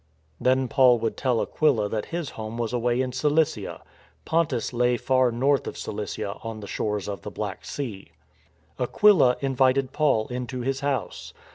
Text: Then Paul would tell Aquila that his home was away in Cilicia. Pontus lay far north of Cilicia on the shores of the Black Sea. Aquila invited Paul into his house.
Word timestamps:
Then 0.39 0.67
Paul 0.67 0.97
would 0.97 1.15
tell 1.15 1.41
Aquila 1.43 1.87
that 1.89 2.05
his 2.05 2.31
home 2.31 2.57
was 2.57 2.73
away 2.73 3.01
in 3.01 3.11
Cilicia. 3.11 3.83
Pontus 4.25 4.73
lay 4.73 4.97
far 4.97 5.31
north 5.31 5.67
of 5.67 5.77
Cilicia 5.77 6.39
on 6.43 6.59
the 6.59 6.65
shores 6.67 7.07
of 7.07 7.21
the 7.21 7.29
Black 7.29 7.63
Sea. 7.63 8.09
Aquila 8.79 9.37
invited 9.41 9.93
Paul 9.93 10.25
into 10.29 10.61
his 10.61 10.79
house. 10.79 11.35